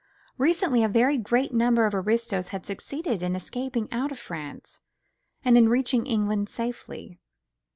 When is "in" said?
3.21-3.35, 5.55-5.69